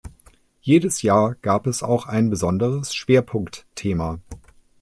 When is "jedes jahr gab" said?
0.61-1.67